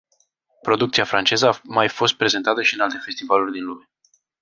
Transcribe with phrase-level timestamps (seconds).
[0.61, 3.89] Producția franceză a mai fost prezentată și în alte festivaluri din lume.